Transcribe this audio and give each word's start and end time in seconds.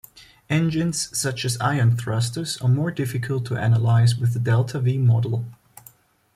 Engines 0.49 1.15
such 1.15 1.45
as 1.45 1.59
ion 1.61 1.95
thrusters 1.95 2.57
are 2.59 2.67
more 2.67 2.89
difficult 2.89 3.45
to 3.45 3.55
analyze 3.55 4.15
with 4.17 4.33
the 4.33 4.39
delta-"v" 4.39 4.97
model. 4.97 5.45